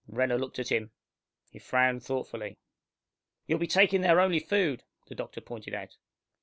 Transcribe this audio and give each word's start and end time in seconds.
Renner 0.07 0.39
looked 0.39 0.57
at 0.57 0.69
him. 0.71 0.89
He 1.51 1.59
frowned 1.59 2.03
thoughtfully. 2.03 2.57
"You'll 3.45 3.59
be 3.59 3.67
taking 3.67 4.01
their 4.01 4.19
only 4.19 4.39
food," 4.39 4.83
the 5.05 5.13
doctor 5.13 5.41
pointed 5.41 5.75
out. 5.75 5.95